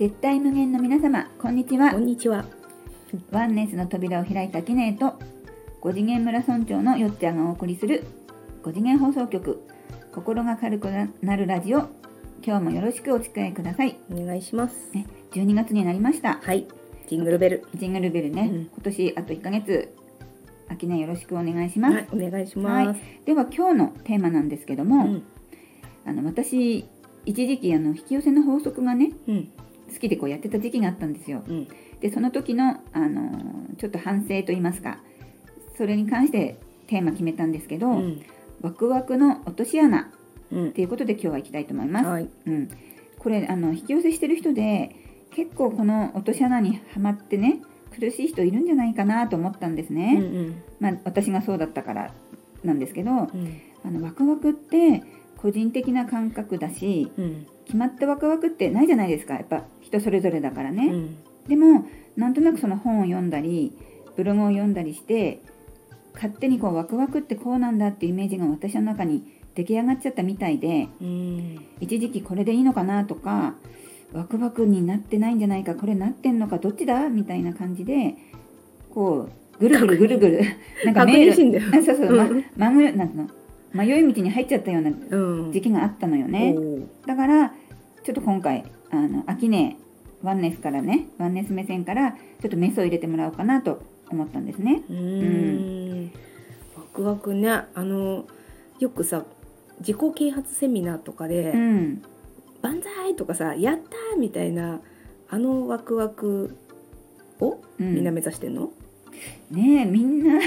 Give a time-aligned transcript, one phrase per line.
[0.00, 2.46] 絶対無限の皆様こんにちはこんにちは。
[3.32, 5.18] ワンネスの扉を開いたキネーと
[5.82, 8.04] 5次元村村長のよっちゃんがお送りする
[8.62, 9.62] 5次元放送局
[10.14, 10.88] 心が軽く
[11.20, 11.90] なるラジオ
[12.42, 14.90] 今日もよろしくお付き合いください、お願いします。
[14.94, 16.66] ね、12月になりましたはい。
[17.06, 17.66] ジングルベル。
[17.74, 19.94] ジングルベルね、うん今年あと1ヶ月
[20.70, 23.00] 秋ねよろしくお願いします、はい、お願いします。
[23.26, 25.22] では今日のテーマなんですけども、うん。
[26.06, 26.86] あの私
[27.26, 29.50] 一時期あの引き寄せの法則がねうん。
[29.92, 31.68] 好きでこうやってた時期があったんですようん。
[32.00, 34.98] でその時の、あのーちょっと反省と言いますか
[35.78, 38.22] それに関してテーマ決めたんですけど、うん。
[38.60, 40.04] ワクワクの落とし穴っ
[40.52, 40.72] うん。
[40.72, 42.28] ていうことで今日は行きたいと思います、はい。
[42.46, 42.68] うん、
[43.18, 44.94] これあの引き寄せしてる人で
[45.30, 47.62] 結構この落とし穴にはまってね
[47.98, 49.96] 苦しい人いるんじゃないかなと思ったんですうん。
[49.96, 50.62] ね、うん。
[50.80, 52.12] まあ、私がそうだったから
[52.64, 53.28] なんですけどうん。
[53.84, 55.02] あのワクワクって
[55.40, 57.46] 個人的な感覚だしうん。
[57.64, 61.16] 決まったワクワクってないじゃないですかやっぱ人それぞれだからね、うん。
[61.48, 63.72] でもなんとなくその本を読んだり
[64.16, 65.40] ブログを読んだりして
[66.14, 69.22] 勝手にこうワクワクってこうなんだっていうイメージが私の中に
[69.54, 71.64] 出来上がっちゃったみたいでうん。
[71.80, 73.54] 一時期これでいいのかなとか
[74.12, 78.16] ワクワクになってないんじゃないかこれなってんのかどっちだみたいな感じで
[78.92, 80.40] こうぐるぐるぐるぐる
[80.84, 81.64] なんか確迷路認しんだよ。
[81.72, 83.28] あ そうそう、まうんまぐるなんの？
[83.72, 85.52] 迷い道に入っちゃったようなうん。
[85.52, 86.54] 時期があったのよね。
[86.56, 87.48] おーだから
[88.02, 89.76] ちょっと今回あの秋ね
[90.22, 94.82] ワンネスからねワンネス目線からちょっとメスを入れてもらおうかなと思ったんですね。
[94.88, 96.12] うーん。
[96.76, 97.48] ワクワクね。
[97.48, 98.26] あの、
[98.80, 99.24] よくさ、
[99.78, 102.02] 自己啓発セミナーとかで、うん、
[102.62, 104.80] 万歳とかさ、やったーみたいな、
[105.28, 106.56] あのワクワク
[107.38, 108.70] をうん、みんな目指してんの？
[109.50, 110.40] ねえみんな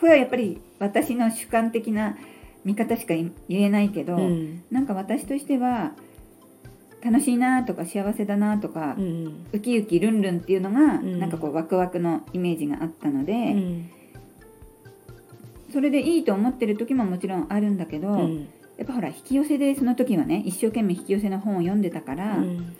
[0.00, 2.16] これはやっぱり私の主観的な
[2.64, 4.62] 見方しか言えないけど、うん。
[4.70, 5.92] なんか私としては
[7.04, 9.46] 楽しいなとか幸せだなとか、うん。
[9.52, 13.90] ウキウキルンルンっていうのが、うんなんかこうワクワクのイメージがあったので、うん。
[15.72, 18.48] それでいいと思ってる時ももちろんあるんだけど、うん。
[18.76, 22.74] やっぱほら引き寄せでその時はね一生懸命引き寄せの本を読んでたから、うん。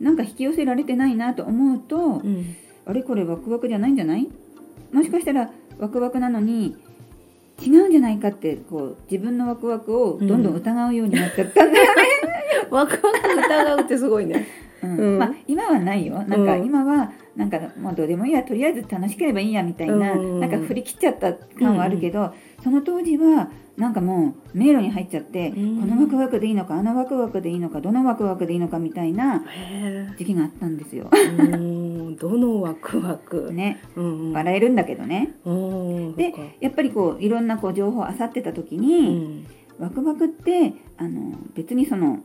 [0.00, 2.56] なんか引き寄せられてないなと思うと、うん。
[2.86, 4.28] あれこれワクワクじゃないんじゃない？
[4.92, 6.76] もしかしたらワクワクなのに
[7.60, 12.02] 違うんじゃないかってこう自分のワクワクをどんどん疑うようになっちゃったんだよね。
[12.70, 14.46] ワクワク疑うってすごいね。
[14.82, 14.96] うん。
[14.96, 15.18] うん。
[15.18, 16.14] まあ今はないよ。
[16.14, 20.40] なんかうん今はなんかもうどうでもいいやとりあえず楽しければいいやみたいな、うん。
[20.40, 22.32] なんか振り切っちゃった感はあるけど、
[22.62, 25.80] その当時はなんかもう迷路に入っちゃって、うん。
[25.80, 31.10] このワクワクでいいのかあのワクワクでいいのかどのワクワクでいいのかみたいなへ時期があったんですよ。
[32.16, 33.52] どのワクワク。
[33.52, 34.32] ねうんうん。
[34.32, 35.34] 笑えるんだけどね。
[35.44, 36.16] うん。
[36.16, 39.46] でやっぱりこういろんなこう情報を漁ってた時うに、ん。
[39.78, 42.18] ワクワクってあの別にその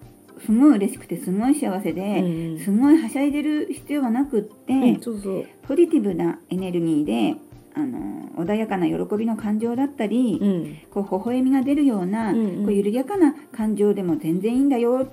[0.46, 5.02] すごい嬉しくてすごい幸せで、うんすごいはしゃいでる必要はなくって、うん。
[5.02, 5.46] そうそう。
[5.68, 7.40] ポジティブなエネルギーで
[7.74, 10.78] あの穏やかな喜びの感情だったり、うん。
[10.92, 15.08] こう微笑みが出るような、うんうんこう緩やかな感情でも全然いいんだよ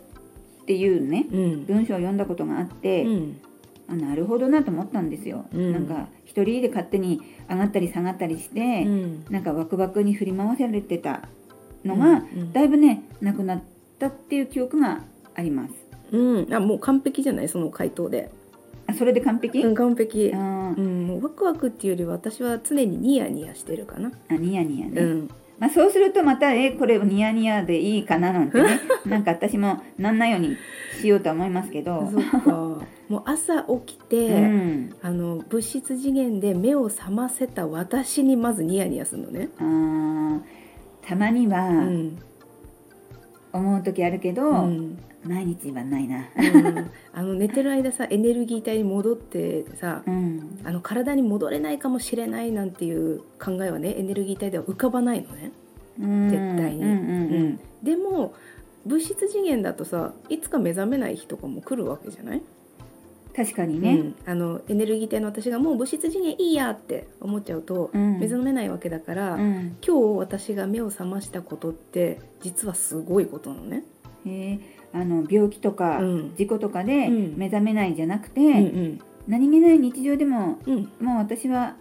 [0.62, 1.64] っていうねうん。
[1.66, 3.40] 文章を読んだことがあって、うん。
[3.92, 5.44] あなるほどなと思ったんですよ。
[5.52, 7.20] うんなんか一人で勝手に
[7.50, 9.24] 上がったり下がったりして、うん。
[9.28, 11.28] なんかワクワクに振り回されてた
[11.84, 13.62] のが、うんだいぶねなくなっ
[13.98, 15.02] たっていう記憶が
[15.34, 15.74] あります。
[16.10, 16.54] うん。
[16.54, 17.48] あ、もう完璧じゃない？
[17.48, 18.30] その回答で。
[18.86, 20.28] あそれで完璧、うん、完璧。
[20.28, 21.06] うん。
[21.06, 24.10] もうワクワクっていうより私は常にニヤニヤしてるかな。
[24.28, 25.00] あニヤニヤね。
[25.00, 25.28] うん。
[25.62, 30.56] まあ、そうするとまたえこれニヤニヤでいいかななんてね なんか私もなんないように
[31.00, 32.10] しようとは思いますけど。
[33.08, 39.50] もう朝起きて、うん、あの物質次元で目を覚ませた私にまずニヤニヤするのね。
[39.58, 40.40] あー
[41.06, 42.16] たまにうはん。
[43.52, 44.98] 思う時あるけど、うん。
[45.24, 46.28] 毎日はないな。
[46.36, 46.90] うん。
[47.12, 55.52] あの寝てる間さエネルギー体に戻ってさうん、あの体に戻れないかもしれないなんていう考えはねエネルギー体では浮かばないのね。
[56.00, 56.28] うん。
[56.28, 56.82] 絶対に。
[56.82, 56.88] うん。
[56.88, 57.60] うん。
[57.82, 58.34] でも
[58.84, 62.42] 物質次元だとさいつか目覚めない日とかも来るわけじゃない、
[63.34, 64.14] 確かにね、うん。
[64.26, 68.18] あのエネルギー体の私がもう物質次元いいやって思っちゃうと、うん。
[68.18, 69.76] 目覚めないわけだから、うん。
[69.86, 73.84] 今日私が目を覚ましたことって実はすごいことなのね。
[74.26, 74.60] へー
[74.94, 76.34] あの病気とか、うん。
[76.36, 77.34] 事故とかでうん。
[77.36, 80.90] 目覚めないじゃなくて、うん何気ない日常でもうん。
[81.00, 81.76] もう私は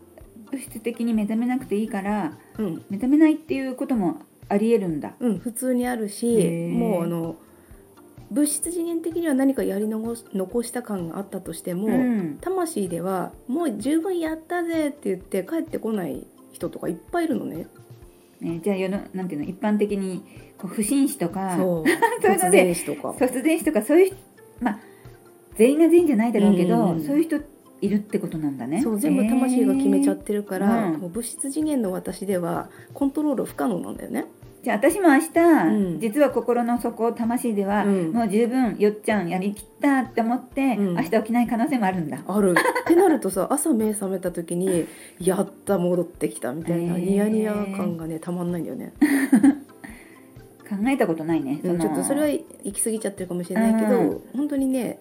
[0.51, 2.86] 物質的に目覚めなくていいからうん。
[2.89, 4.21] 目覚めないっていうことも
[4.51, 5.13] ありえるんだ。
[5.19, 7.38] うん、普通にあるしもうあの
[8.31, 10.15] 物質次元的には何かやり残
[10.63, 17.67] した感があったとしても、うん魂ではもう十分やったぜって言って帰ってこない人とかいっぱいいるのね。
[18.39, 20.23] ね、じゃあ世のなんていうの一般的に
[20.57, 21.57] こう不審死とか
[22.23, 23.09] 突で然死とか。
[23.11, 24.13] 突然死とかそういう
[24.61, 24.79] まあ
[25.55, 27.37] 全員が全員じゃないだろうけど、うんそういう人
[27.81, 34.25] いるってことなんだねそう全部魂が決めちゃってるから、うんもう物質次元の私ではコントロール不可能なんだよね。
[34.63, 35.99] じゃあ私も明日、ん。
[35.99, 38.11] 実は心の底魂では、うん。
[38.11, 40.95] もう十分よっちゃんやりきったって思って、うん。
[40.95, 42.19] 明日起きない可能性もあるんだ。
[42.27, 42.51] ある。
[42.51, 44.85] ってなるとさ朝目覚めた時に
[45.19, 48.93] 「やった戻ってきた」みたいなへーニヤニヤ感がねたまんないんだよね。
[50.69, 54.21] 考えたことないねうんちょっとそれは行き過ぎちゃってるかもしれないけど、うん。
[54.33, 54.99] 本当にね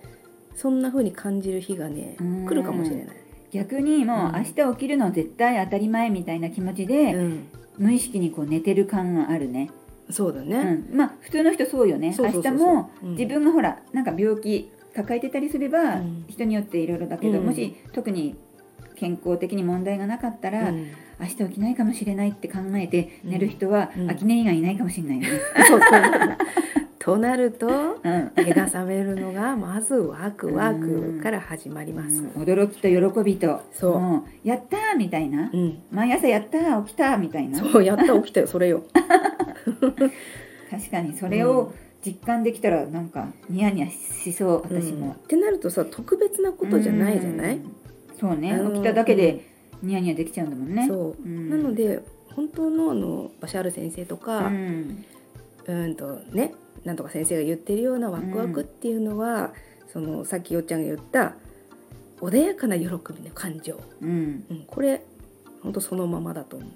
[0.56, 2.46] そんな風に感じる日がねうん。
[2.46, 3.06] 来るかもしれない。
[3.52, 4.32] 逆にもううん。
[4.36, 7.42] 明日起きるの絶対当たり前みたいな気持ちで、うん、
[7.80, 9.70] 無意識にこう寝てる感があるね、
[10.10, 10.84] そうだね。
[10.90, 12.14] うん、まあ普通の人そうよね。
[12.16, 13.10] 明日もうん。
[13.12, 16.24] 自分がほらなんか病気抱えてたりすれば、うん。
[16.28, 17.46] 人によっていろいろだけど、うん。
[17.46, 18.36] もし特に
[18.96, 20.90] 健康的に問題がなかったら、うん。
[21.20, 24.10] 明日起きないかもしれないって考えて寝る人は、うん。
[24.10, 25.28] 秋音以外いないかもしれないよね。
[25.66, 25.90] そうそう
[27.00, 27.70] となるとう
[28.08, 28.30] ん。
[28.36, 32.20] 目が覚めるのが まずワクワクから始まります。
[32.20, 32.28] うん。
[32.42, 33.62] 驚きと喜びと。
[33.72, 33.98] そう。
[33.98, 34.22] ん。
[34.44, 37.58] やったーみたいな、うん、毎朝やったー起きたーみたいな。
[37.58, 38.82] そうやった起きたよ それよ。
[40.70, 41.72] 確かにそれを
[42.04, 45.04] 実感できたらなんかニヤニヤしそう私うん。
[45.04, 47.62] っも、てなるとさ特別なことじゃないじゃない、うん。
[48.20, 48.60] そうね。
[48.74, 49.40] 起きただけで
[49.82, 50.86] ニヤニヤできちゃうんだもんね。
[50.86, 51.48] そう、ん。
[51.48, 52.02] なので
[52.36, 55.02] 本当のあのバシャール先生とうか、ん。
[55.66, 56.52] うんとね
[56.84, 59.52] なんとか先生が言ってるようなワクワクっていうのは、
[59.92, 61.34] そのさっきよっちゃんが言った
[62.20, 65.02] 穏やかな喜びの感情、うん、うん、これ
[65.62, 66.68] 本当そのままだと思う。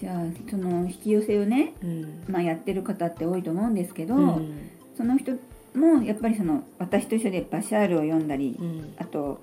[0.00, 2.24] じゃあその引き寄せをね、うん。
[2.28, 4.70] まあ、やってる方って多いと思うんですけど、うん。
[4.96, 5.32] その人
[5.74, 8.94] もやっぱりその私と一緒でバシャールを読んだり、うん。
[8.98, 9.40] あと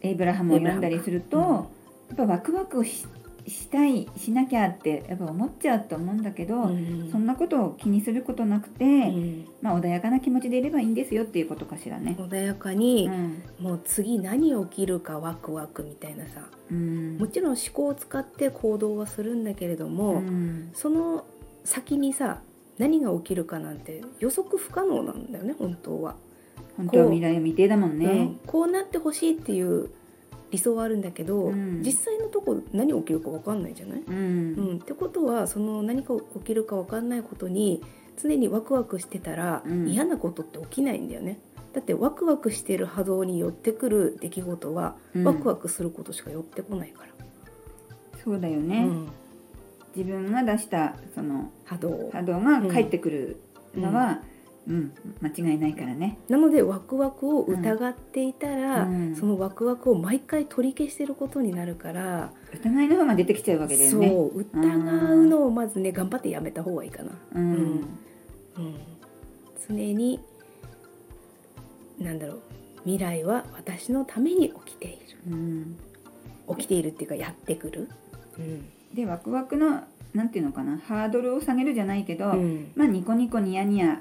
[0.00, 1.70] エイブラハムを読んだりすると、
[2.08, 3.06] やっぱワクワクをし
[3.46, 9.48] したいしなきゃってやっぱ思っちゃうと思うんだけど、うんそんなことを気にすることなくて、うん。
[9.62, 12.16] まあ、穏やかな気持ちでいればいいんですよっていうことかしらね。
[12.18, 13.42] 穏やかうに、ん。
[13.58, 16.42] もう次何起きるかワクワクみたいなさ。
[16.70, 17.18] うん。
[17.18, 20.70] もちろん思考を使って行動はするんだけれども、うん。
[20.74, 21.24] その
[21.64, 22.42] 先にさ
[22.78, 26.16] 何が起きるかなんて予測不可能なんだよね本当は、
[26.76, 28.36] 本当は未来を未定だもんね。
[28.46, 29.90] こうなってほしいっていう
[30.50, 31.82] 理想はあるんだけど、うん。
[31.82, 34.14] 実際のとこ何起きるか分かんないじゃない、うん。
[34.14, 37.82] うん、ってことはその何か起きるか分かんないことに
[38.22, 39.88] 常にワクワクしてたら、うん。
[39.88, 41.38] 嫌なことって起きないんだよね。
[41.72, 45.24] だってワクワクしてる波動に寄ってくる出来事は、うん。
[45.24, 47.08] ワクワクすることしか寄ってこないから、
[48.24, 49.08] そうだよね、うん。
[49.96, 52.10] 自分が出したその波動。
[52.12, 53.40] 波動が返ってくる
[53.76, 54.20] のは、
[54.68, 56.18] うん間違いないからね。
[56.28, 59.16] なのでワクワクを疑っていたら、うん。
[59.16, 64.08] そのワクワクを毎回取り消してることになるから、疑いの方が出てきちゃうわけだよそね。
[64.08, 67.12] う疑うのをまずね頑張ってやめた方がいいかな。
[67.34, 67.52] うん。
[67.56, 67.84] うん。
[69.68, 70.20] 常に
[71.98, 72.40] なんだろう
[72.84, 74.96] 未来は私のために起きている。
[75.30, 75.76] うん。
[76.56, 77.88] 起きているっていうかやってくる。
[78.38, 78.68] うん。
[78.94, 79.82] でワクワクの
[80.14, 82.72] なんていうのかなハードルを下げるじゃないけど、うん。
[82.74, 84.00] まあニコニコニヤニヤ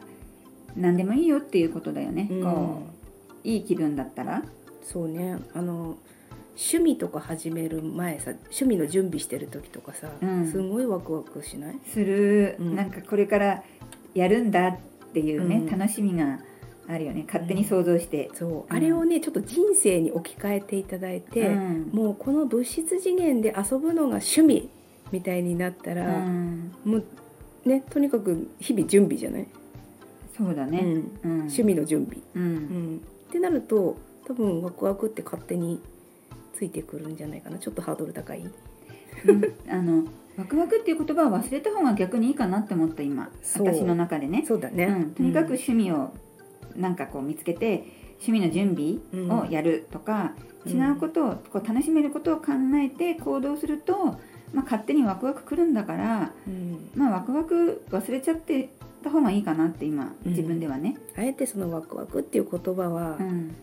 [0.76, 2.28] 何でもいいよっていうことだよね。
[2.32, 2.44] うん。
[2.44, 2.84] こ
[3.44, 4.44] ういい気分だったら。
[4.84, 5.38] そうね。
[5.54, 5.98] あの
[6.56, 10.52] 趣味とか始める前さ趣味の準備してる時とかさ、うん。
[10.52, 11.76] すごいワクワクしない？
[11.86, 12.76] する、うん。
[12.76, 13.64] なんかこれから
[14.14, 14.78] やるんだっ
[15.14, 15.66] ていうね、うん。
[15.68, 16.40] 楽しみが
[16.88, 17.24] あるよね。
[17.28, 18.30] 勝手に想像して。
[18.34, 18.76] そう、うん。
[18.76, 21.90] あれをねちょっと人生に置き換えていただいて、うん。
[21.94, 24.70] もうこの物質次元で遊ぶのが趣味
[25.12, 26.74] みたいになったうら、ん。
[26.84, 27.06] もう
[27.66, 29.48] ねとにかく日々準備じゃない、
[30.40, 30.80] そうだね。
[30.80, 31.20] うん。
[31.24, 31.32] うん。
[31.42, 32.96] 趣味の準備、ううん。
[32.96, 33.00] ん、っ
[33.32, 35.82] てなると多分ワクワクって勝手に
[36.54, 37.60] ついてくるんじゃないかな。
[37.60, 38.40] ちょっとハードル高い。
[38.40, 39.44] うん。
[39.70, 40.06] あの
[40.38, 43.30] ワクワクっていう言葉を忘れた方が逆にいいかなって思った今。
[43.44, 44.46] 私の中でね。
[44.48, 46.14] そうだね、うん、とにかく趣味を
[46.78, 47.84] なんかこう見つけて
[48.26, 54.20] 趣味の準備をやるとか、うん違うことをこう楽しめることを考えて行動すると、
[54.54, 56.90] まあ、勝手にワクワクくるんだから、うん。
[56.96, 58.70] まあ、ワクワク忘れちゃって
[59.02, 60.32] た方がいいかなって今うん。
[60.32, 60.98] 自分ではね。
[61.16, 63.56] あえてそのワクワクっていう言葉は、うん。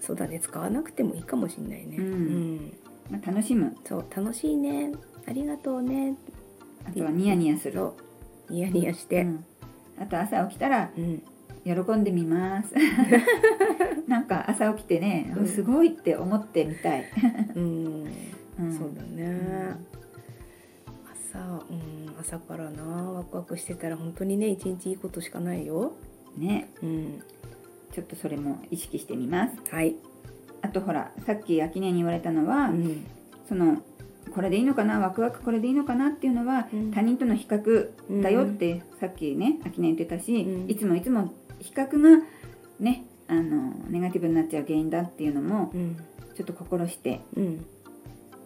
[0.00, 2.72] そうだね使わなくてもいいかもしれないね、うん。
[3.10, 3.76] まあ、楽しむ。
[3.84, 4.92] そう楽しいね。
[5.26, 6.16] ありがとうね。
[6.86, 7.90] あとはニヤニヤする。
[8.48, 9.44] ニヤニヤして、うん。
[10.00, 11.22] あと朝起きたらうん。
[11.64, 12.74] 喜んでみます。
[14.08, 15.46] なんか朝起きてね、うん。
[15.46, 17.04] すごいって思ってみたい、
[17.54, 18.06] うん。
[18.58, 18.78] うん。
[18.78, 19.76] そうだね、
[21.32, 21.38] 朝、
[21.70, 25.92] うん、朝からなワクワクしてたら本当にね一日いいことしかないよ、
[26.36, 26.70] ね。
[26.82, 27.22] うん、
[27.92, 29.56] ちょっとそれも意識してみます。
[29.70, 29.94] はい、
[30.62, 33.06] あとほらさっき秋音に言われたのは、うん。
[33.48, 33.82] その
[34.34, 36.90] これでいいのかなワクワクこれでいいのかなっていうのは、うん。
[36.90, 37.90] 他人との比較
[38.22, 40.70] だよってさっきね秋音言ってたし、うん。
[40.70, 42.24] いつもいつも比較が
[42.80, 45.96] ねあのネガティブになっちゃう原因だっていうのもうん。
[46.36, 47.64] ちょっと心してうん。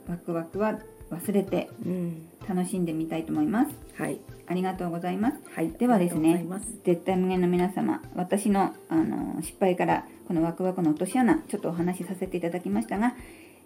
[0.08, 0.78] ワクワクは
[1.10, 2.28] 忘れてうん。
[2.46, 3.70] 楽しんでみたいと思います。
[3.96, 4.20] はい。
[4.46, 5.38] ありがとうございます。
[5.54, 5.70] はい。
[5.72, 6.44] ではですね
[6.84, 13.14] 絶対無限の皆様私のあの失敗からこのワクワクの落とし穴ちょっとお話しさせていただきましたが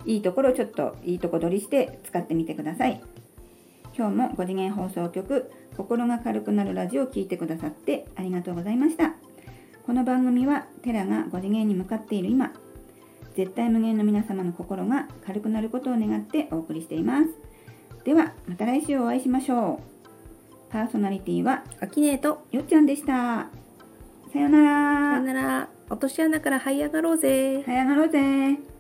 [0.07, 3.03] いいところをちょっといいとこ取りして使ってみてください。
[3.97, 9.15] 今日も5次元放送局心が軽くなるラジオを聞いてくださってありがとうございました。
[9.85, 12.53] この番組はテラが5次元に向かっている今
[13.39, 17.29] 絶対無限の皆様の心が軽くなることを願ってお送りしています
[18.05, 23.47] ではまた来週お会いしましょうパーソナリティはアキネートよっちゃんでした。
[24.33, 25.21] さよなさよら。
[25.21, 28.78] なら落とし穴から這い上がろうぜさよならぜ。